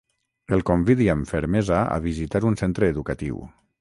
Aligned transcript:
El 0.55 0.63
convidi 0.69 1.09
amb 1.13 1.29
fermesa 1.33 1.81
a 1.99 2.01
visitar 2.07 2.45
un 2.53 2.59
centre 2.63 2.91
educatiu. 2.95 3.45